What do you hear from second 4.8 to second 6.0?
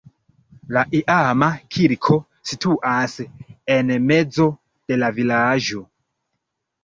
de la vilaĝo.